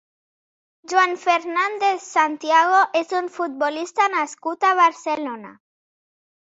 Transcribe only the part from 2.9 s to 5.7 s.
és un futbolista nascut a Barcelona.